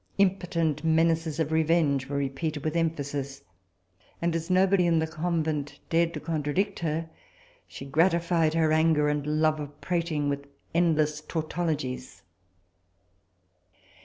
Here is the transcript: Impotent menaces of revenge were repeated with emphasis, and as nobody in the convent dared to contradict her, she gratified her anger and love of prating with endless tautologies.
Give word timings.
Impotent 0.17 0.83
menaces 0.83 1.39
of 1.39 1.51
revenge 1.51 2.07
were 2.07 2.17
repeated 2.17 2.63
with 2.63 2.75
emphasis, 2.75 3.43
and 4.19 4.35
as 4.35 4.49
nobody 4.49 4.87
in 4.87 4.97
the 4.97 5.05
convent 5.05 5.77
dared 5.91 6.11
to 6.15 6.19
contradict 6.19 6.79
her, 6.79 7.07
she 7.67 7.85
gratified 7.85 8.55
her 8.55 8.71
anger 8.71 9.09
and 9.09 9.27
love 9.27 9.59
of 9.59 9.79
prating 9.79 10.27
with 10.27 10.47
endless 10.73 11.21
tautologies. 11.21 12.23